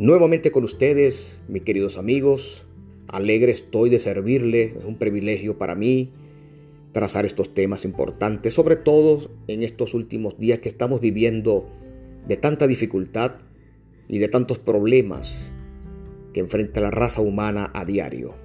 [0.00, 2.64] Nuevamente con ustedes, mis queridos amigos,
[3.06, 6.10] alegre estoy de servirle, es un privilegio para mí
[6.92, 11.68] trazar estos temas importantes, sobre todo en estos últimos días que estamos viviendo
[12.26, 13.32] de tanta dificultad
[14.08, 15.52] y de tantos problemas
[16.32, 18.36] que enfrenta la raza humana a diario.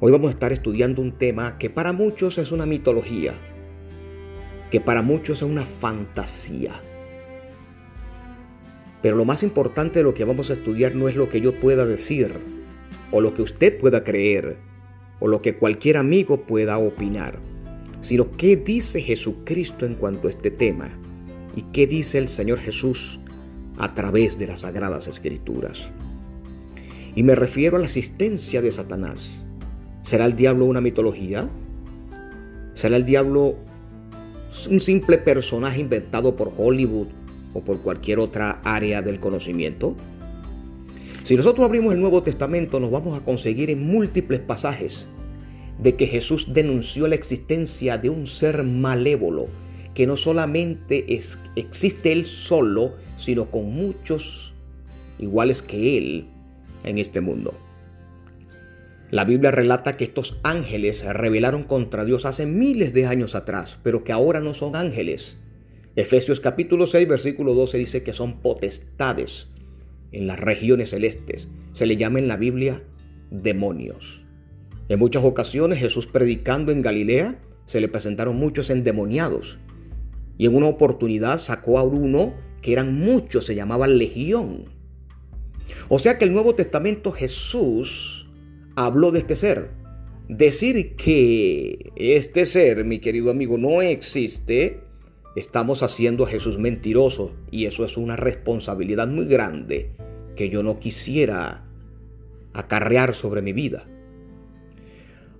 [0.00, 3.34] Hoy vamos a estar estudiando un tema que para muchos es una mitología,
[4.72, 6.72] que para muchos es una fantasía
[9.02, 11.52] pero lo más importante de lo que vamos a estudiar no es lo que yo
[11.52, 12.32] pueda decir,
[13.12, 14.56] o lo que usted pueda creer,
[15.20, 17.38] o lo que cualquier amigo pueda opinar,
[18.00, 20.88] sino qué dice Jesucristo en cuanto a este tema
[21.56, 23.20] y qué dice el Señor Jesús
[23.78, 25.88] a través de las sagradas escrituras.
[27.14, 29.44] Y me refiero a la existencia de Satanás.
[30.02, 31.48] ¿Será el diablo una mitología?
[32.74, 33.56] ¿Será el diablo
[34.70, 37.08] un simple personaje inventado por Hollywood
[37.54, 39.96] o por cualquier otra área del conocimiento?
[41.22, 45.06] Si nosotros abrimos el Nuevo Testamento nos vamos a conseguir en múltiples pasajes
[45.78, 49.48] de que Jesús denunció la existencia de un ser malévolo
[49.94, 54.54] que no solamente es, existe él solo, sino con muchos
[55.18, 56.28] iguales que él
[56.84, 57.52] en este mundo.
[59.10, 63.78] La Biblia relata que estos ángeles se rebelaron contra Dios hace miles de años atrás,
[63.82, 65.38] pero que ahora no son ángeles,
[65.98, 69.48] Efesios capítulo 6, versículo 12 dice que son potestades
[70.12, 71.48] en las regiones celestes.
[71.72, 72.84] Se le llama en la Biblia
[73.32, 74.24] demonios.
[74.88, 79.58] En muchas ocasiones Jesús predicando en Galilea se le presentaron muchos endemoniados.
[80.36, 84.66] Y en una oportunidad sacó a uno que eran muchos, se llamaba Legión.
[85.88, 88.30] O sea que el Nuevo Testamento Jesús
[88.76, 89.72] habló de este ser.
[90.28, 94.86] Decir que este ser, mi querido amigo, no existe,
[95.38, 99.92] estamos haciendo a Jesús mentiroso y eso es una responsabilidad muy grande
[100.36, 101.64] que yo no quisiera
[102.52, 103.86] acarrear sobre mi vida.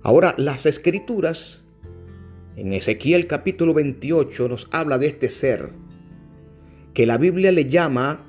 [0.01, 1.63] Ahora, las escrituras,
[2.55, 5.71] en Ezequiel capítulo 28 nos habla de este ser,
[6.93, 8.25] que la Biblia le llama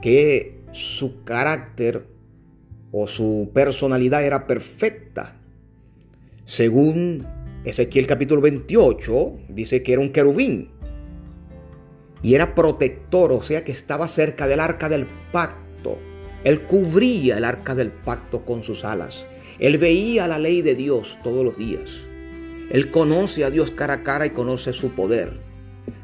[0.00, 2.06] que su carácter
[2.92, 5.40] o su personalidad era perfecta.
[6.44, 7.26] Según
[7.64, 10.68] Ezequiel capítulo 28, dice que era un querubín
[12.24, 15.98] y era protector, o sea que estaba cerca del arca del pacto.
[16.42, 19.26] Él cubría el arca del pacto con sus alas.
[19.58, 22.00] Él veía la ley de Dios todos los días.
[22.70, 25.38] Él conoce a Dios cara a cara y conoce su poder,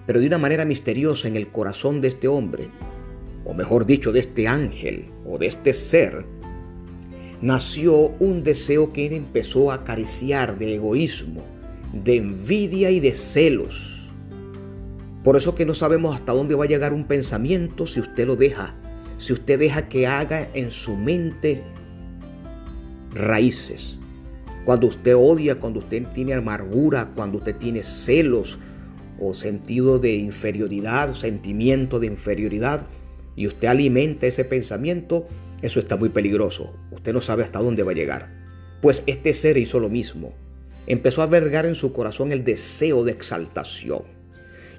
[0.06, 2.68] pero de una manera misteriosa en el corazón de este hombre,
[3.46, 6.26] o mejor dicho, de este ángel o de este ser,
[7.40, 11.42] nació un deseo que él empezó a acariciar de egoísmo,
[11.94, 13.99] de envidia y de celos
[15.30, 18.34] por eso que no sabemos hasta dónde va a llegar un pensamiento si usted lo
[18.34, 18.74] deja,
[19.16, 21.62] si usted deja que haga en su mente
[23.14, 23.96] raíces.
[24.64, 28.58] Cuando usted odia, cuando usted tiene amargura, cuando usted tiene celos
[29.20, 32.88] o sentido de inferioridad, sentimiento de inferioridad,
[33.36, 35.28] y usted alimenta ese pensamiento,
[35.62, 36.74] eso está muy peligroso.
[36.90, 38.26] Usted no sabe hasta dónde va a llegar.
[38.82, 40.32] Pues este ser hizo lo mismo.
[40.88, 44.18] Empezó a albergar en su corazón el deseo de exaltación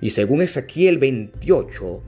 [0.02, 2.02] y según Ezequiel 28,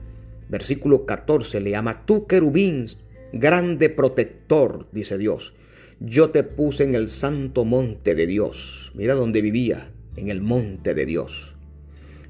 [0.48, 2.86] versículo 14, le llama, tú querubín,
[3.32, 5.54] grande protector, dice Dios,
[6.00, 8.92] yo te puse en el santo monte de Dios.
[8.94, 11.54] Mira donde vivía, en el monte de Dios.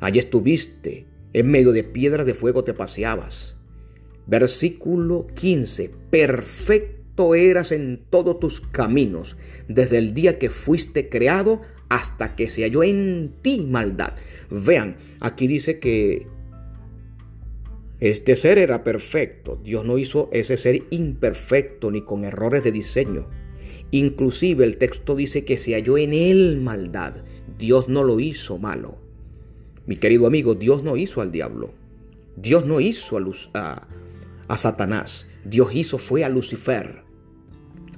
[0.01, 3.57] Allí estuviste, en medio de piedras de fuego te paseabas.
[4.27, 9.37] Versículo 15, perfecto eras en todos tus caminos,
[9.69, 11.63] desde el día que fuiste creado
[11.95, 14.15] hasta que se halló en ti maldad.
[14.51, 16.27] Vean, aquí dice que
[18.01, 19.61] este ser era perfecto.
[19.63, 23.29] Dios no hizo ese ser imperfecto ni con errores de diseño.
[23.93, 27.23] Inclusive el texto dice que se halló en él maldad.
[27.59, 28.99] Dios no lo hizo malo.
[29.87, 31.71] Mi querido amigo, Dios no hizo al diablo.
[32.35, 33.21] Dios no hizo
[33.55, 33.87] a,
[34.49, 35.29] a Satanás.
[35.45, 37.05] Dios hizo fue a Lucifer,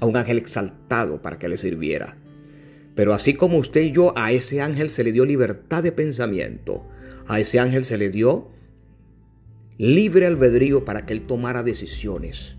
[0.00, 2.18] a un ángel exaltado para que le sirviera.
[2.96, 6.82] Pero así como usted y yo, a ese ángel se le dio libertad de pensamiento.
[7.28, 8.48] A ese ángel se le dio
[9.78, 12.56] libre albedrío para que él tomara decisiones.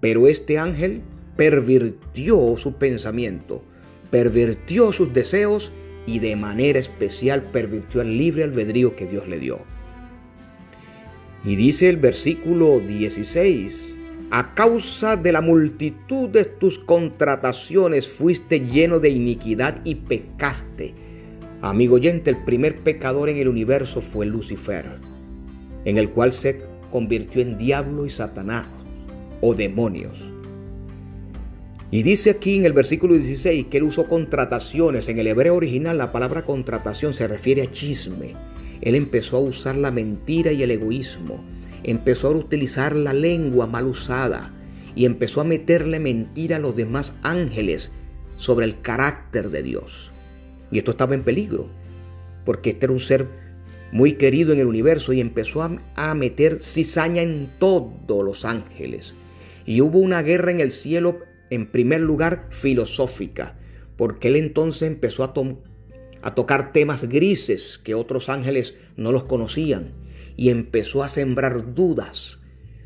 [0.00, 1.02] Pero este ángel
[1.36, 3.62] pervirtió su pensamiento,
[4.10, 5.70] pervirtió sus deseos
[6.06, 9.60] y de manera especial pervirtió el libre albedrío que Dios le dio.
[11.44, 13.97] Y dice el versículo 16,
[14.30, 20.94] a causa de la multitud de tus contrataciones fuiste lleno de iniquidad y pecaste.
[21.62, 24.98] Amigo oyente, el primer pecador en el universo fue Lucifer,
[25.84, 26.60] en el cual se
[26.90, 28.66] convirtió en diablo y Satanás.
[29.40, 30.32] o demonios.
[31.92, 35.08] Y dice aquí en el versículo 16 que él usó contrataciones.
[35.08, 38.34] En el hebreo original la palabra contratación se refiere a chisme.
[38.80, 41.40] Él empezó a usar la mentira y el egoísmo.
[41.84, 44.52] Empezó a utilizar la lengua mal usada
[44.94, 47.92] y empezó a meterle mentira a los demás ángeles
[48.36, 50.10] sobre el carácter de Dios.
[50.70, 51.68] Y esto estaba en peligro,
[52.44, 53.28] porque este era un ser
[53.92, 59.14] muy querido en el universo y empezó a, meter cizaña en todos los ángeles.
[59.64, 61.18] Y hubo una guerra en el cielo,
[61.50, 63.56] en primer lugar, filosófica,
[63.96, 65.32] porque él entonces empezó a,
[66.22, 69.92] a tocar temas grises que otros ángeles no los conocían
[70.38, 72.38] y empezó a sembrar dudas.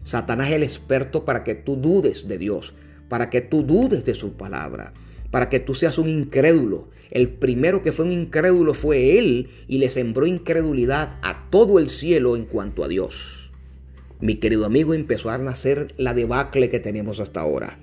[0.03, 2.75] Satanás es el experto para que tú dudes de Dios,
[3.09, 4.93] para que tú dudes de su palabra
[5.33, 6.91] para que tú seas un incrédulo.
[7.11, 11.89] El primero que fue un incrédulo fue Él y le sembró incredulidad a todo el
[11.89, 13.51] cielo en cuanto a Dios.
[14.21, 17.79] Mi querido amigo, empezó a nacer la debacle que tenemos hasta ahora.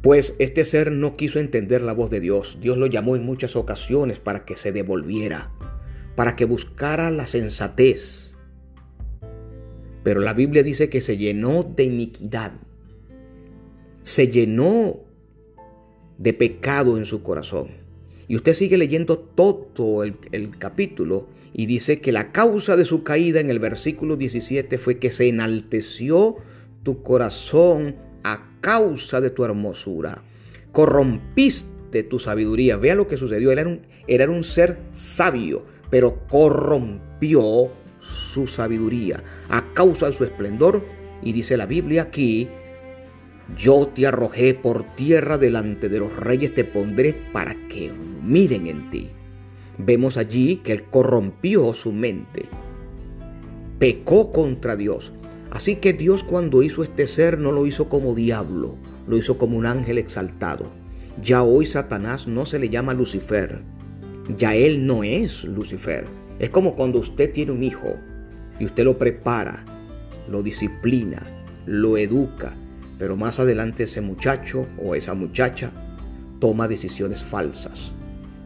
[0.00, 2.58] Pues este ser no quiso entender la voz de Dios.
[2.60, 5.50] Dios lo llamó en muchas ocasiones para que se devolviera,
[6.18, 8.34] para que buscara la sensatez.
[10.02, 12.54] Pero la Biblia dice que se llenó de iniquidad.
[14.02, 14.96] Se llenó
[16.18, 17.68] de pecado en su corazón.
[18.26, 23.38] Y usted sigue leyendo todo el, capítulo y dice que la causa de su caída
[23.38, 26.34] en el versículo 17 fue que se enalteció
[26.82, 27.94] tu corazón
[28.24, 30.24] a causa de tu hermosura.
[30.72, 32.76] Corrompiste tu sabiduría.
[32.76, 33.52] Vea lo que sucedió.
[33.52, 37.68] Él era un, era un ser sabio, pero corrompió
[38.00, 40.84] su sabiduría a causa de su esplendor.
[41.22, 42.48] Y dice la Biblia aquí
[43.56, 47.90] yo te arrojé por tierra delante de los reyes, te pondré para que
[48.22, 49.10] miren en ti.
[49.78, 52.46] Vemos allí que él corrompió su mente,
[53.78, 55.12] pecó contra Dios.
[55.50, 58.76] Así que Dios cuando hizo este ser no lo hizo como diablo,
[59.06, 60.66] lo hizo como un ángel exaltado.
[61.22, 63.62] Ya hoy Satanás no se le llama Lucifer,
[64.36, 66.06] ya él no es Lucifer.
[66.38, 67.94] Es como cuando usted tiene un hijo
[68.60, 69.64] y usted lo prepara,
[70.28, 71.22] lo disciplina,
[71.66, 72.54] lo educa,
[72.98, 75.70] pero más adelante ese muchacho o esa muchacha
[76.40, 77.92] toma decisiones falsas,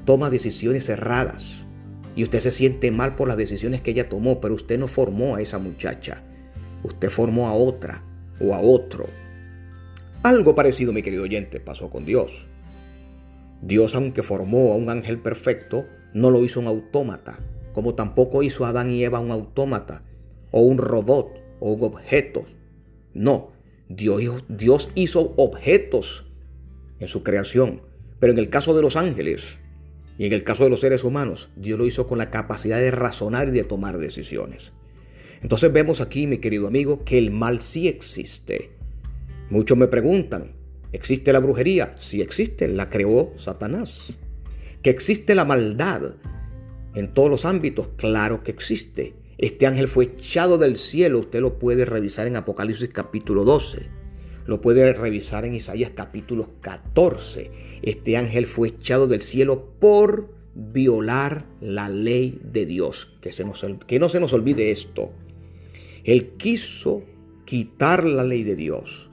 [0.04, 1.66] toma decisiones erradas.
[2.14, 5.36] Y usted se siente mal por las decisiones que ella tomó, pero usted no formó
[5.36, 6.22] a esa muchacha.
[6.82, 8.02] Usted formó a otra
[8.38, 9.06] o a otro.
[10.22, 12.46] Algo parecido, mi querido oyente, pasó con Dios.
[13.62, 17.38] Dios, aunque formó a un ángel perfecto, no lo hizo un autómata,
[17.72, 20.02] como tampoco hizo Adán y Eva un autómata,
[20.50, 22.44] o un robot, o un objeto.
[23.14, 23.52] No,
[23.88, 26.26] Dios, Dios hizo objetos
[26.98, 27.82] en su creación,
[28.18, 29.58] pero en el caso de los ángeles
[30.18, 32.90] y en el caso de los seres humanos, Dios lo hizo con la capacidad de
[32.90, 34.72] razonar y de tomar decisiones.
[35.40, 38.70] Entonces vemos aquí, mi querido amigo, que el mal sí existe.
[39.50, 40.52] Muchos me preguntan,
[40.92, 41.92] ¿existe la brujería?
[41.96, 44.18] Sí existe, la creó Satanás.
[44.82, 46.16] ¿Que existe la maldad
[46.94, 47.88] en todos los ámbitos?
[47.96, 49.14] Claro que existe.
[49.38, 53.88] Este ángel fue echado del cielo, usted lo puede revisar en Apocalipsis capítulo 12,
[54.46, 57.50] lo puede revisar en Isaías capítulo 14.
[57.82, 63.16] Este ángel fue echado del cielo por violar la ley de Dios.
[63.20, 65.10] Que, se nos, que no se nos olvide esto.
[66.04, 67.02] Él quiso
[67.44, 69.10] quitar la ley de Dios.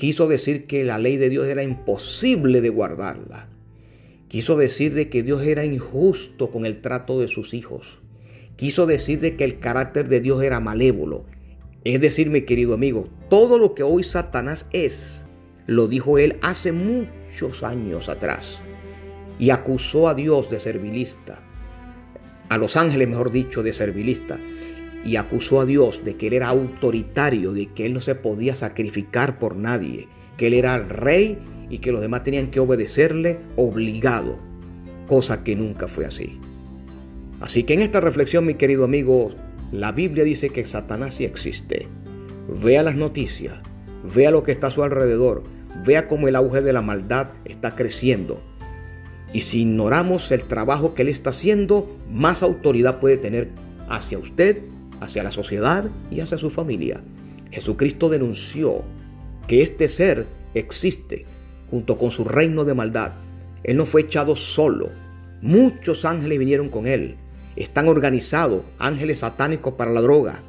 [0.00, 3.50] Quiso decir que la ley de Dios era imposible de guardarla.
[4.28, 8.00] Quiso decir de que Dios era injusto con el trato de sus hijos.
[8.56, 11.26] Quiso decir de que el carácter de Dios era malévolo.
[11.84, 15.20] Es decir, mi querido amigo, todo lo que hoy Satanás es,
[15.66, 18.62] lo dijo él hace muchos años atrás.
[19.38, 21.42] Y acusó a Dios de servilista,
[22.48, 24.40] a los ángeles mejor dicho, de servilista.
[25.04, 28.54] Y acusó a Dios de que él era autoritario, de que él no se podía
[28.54, 31.38] sacrificar por nadie, que él era el rey
[31.70, 34.38] y que los demás tenían que obedecerle obligado,
[35.06, 36.38] cosa que nunca fue así.
[37.40, 39.30] Así que en esta reflexión, mi querido amigo,
[39.72, 41.88] la Biblia dice que Satanás sí existe.
[42.62, 43.62] Vea las noticias,
[44.14, 45.44] vea lo que está a su alrededor,
[45.86, 48.42] vea cómo el auge de la maldad está creciendo.
[49.32, 53.50] Y si ignoramos el trabajo que él está haciendo, más autoridad puede tener
[53.88, 54.62] hacia usted,
[55.00, 57.02] hacia la sociedad y hacia su familia.
[57.50, 58.84] Jesucristo denunció
[59.48, 61.26] que este ser existe
[61.70, 63.12] junto con su reino de maldad.
[63.64, 64.90] Él no fue echado solo.
[65.42, 67.16] Muchos ángeles vinieron con él
[67.56, 70.42] están organizados ángeles satánicos para la droga,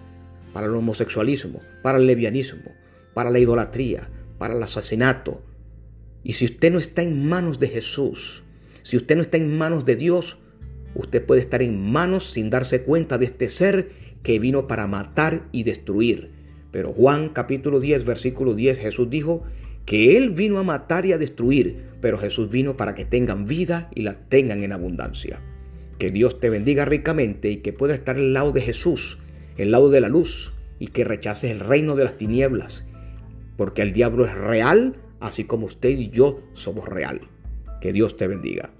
[0.54, 2.72] para el homosexualismo, para el levianismo,
[3.14, 5.42] para la idolatría, para el asesinato.
[6.24, 8.44] Y si usted no está en manos de Jesús,
[8.84, 10.38] si usted no está en manos de Dios,
[10.94, 13.92] usted puede estar en manos sin darse cuenta de este ser
[14.24, 16.32] que vino para matar y destruir.
[16.72, 19.44] Pero Juan capítulo 10, versículo 10, Jesús dijo
[19.86, 23.90] que Él vino a matar y a destruir, pero Jesús vino para que tengan vida
[23.94, 25.42] y la tengan en abundancia.
[25.98, 29.20] Que Dios te bendiga ricamente y que puedas estar al lado de Jesús,
[29.58, 32.86] el lado de la luz, y que rechaces el reino de las tinieblas,
[33.56, 37.22] porque el diablo es real, así como usted y yo somos real.
[37.82, 38.72] Que Dios te bendiga.